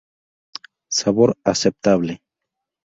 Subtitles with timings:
[0.99, 2.19] Sabor aceptable.